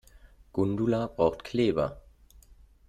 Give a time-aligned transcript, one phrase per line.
[0.51, 2.01] Gundula braucht Kleber.